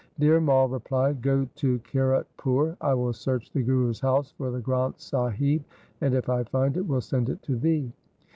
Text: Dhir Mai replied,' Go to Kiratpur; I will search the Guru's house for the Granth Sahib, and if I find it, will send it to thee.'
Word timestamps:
Dhir 0.19 0.41
Mai 0.41 0.65
replied,' 0.65 1.21
Go 1.21 1.47
to 1.53 1.77
Kiratpur; 1.81 2.75
I 2.81 2.95
will 2.95 3.13
search 3.13 3.51
the 3.51 3.61
Guru's 3.61 3.99
house 3.99 4.31
for 4.31 4.49
the 4.49 4.59
Granth 4.59 4.99
Sahib, 4.99 5.63
and 6.01 6.15
if 6.15 6.27
I 6.27 6.43
find 6.45 6.75
it, 6.75 6.87
will 6.87 7.01
send 7.01 7.29
it 7.29 7.43
to 7.43 7.55
thee.' 7.55 7.91